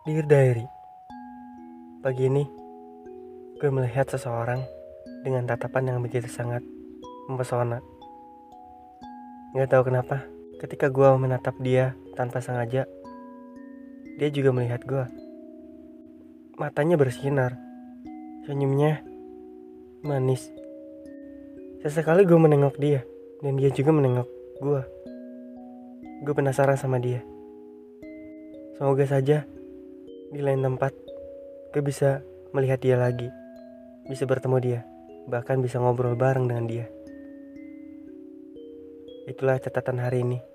Dear 0.00 0.24
Diary 0.24 0.64
Pagi 2.00 2.24
ini 2.24 2.40
Gue 3.60 3.68
melihat 3.68 4.08
seseorang 4.08 4.64
Dengan 5.20 5.44
tatapan 5.44 5.92
yang 5.92 6.00
begitu 6.00 6.24
sangat 6.24 6.64
Mempesona. 7.28 7.84
Gak 9.52 9.68
tahu 9.68 9.92
kenapa 9.92 10.24
Ketika 10.56 10.88
gue 10.88 11.04
menatap 11.20 11.52
dia 11.60 11.92
tanpa 12.16 12.40
sengaja 12.40 12.88
Dia 14.16 14.28
juga 14.32 14.56
melihat 14.56 14.80
gue 14.88 15.04
Matanya 16.56 16.96
bersinar 16.96 17.60
Senyumnya 18.48 19.04
Manis. 20.00 20.48
Sesekali 21.84 22.24
gue 22.24 22.40
menengok 22.40 22.80
dia 22.80 23.04
Dan 23.44 23.60
dia 23.60 23.68
juga 23.68 23.92
menengok 23.92 24.28
gue 24.64 24.82
Gue 26.24 26.32
penasaran 26.32 26.80
sama 26.80 26.96
dia. 26.96 27.20
Semoga 28.80 29.04
saja 29.04 29.44
di 30.30 30.40
lain 30.40 30.62
tempat 30.62 30.94
gue 31.74 31.82
bisa 31.82 32.22
melihat 32.54 32.78
dia 32.78 32.94
lagi. 32.94 33.26
Bisa 34.06 34.26
bertemu 34.26 34.56
dia 34.62 34.80
bahkan 35.30 35.62
bisa 35.62 35.78
ngobrol 35.78 36.18
bareng 36.18 36.50
dengan 36.50 36.66
dia. 36.66 36.86
Itulah 39.30 39.62
catatan 39.62 40.02
hari 40.02 40.26
ini 40.26 40.49